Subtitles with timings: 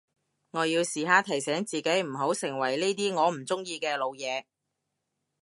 [0.49, 4.45] 我要時刻提醒自己唔好成為呢啲我唔中意嘅老嘢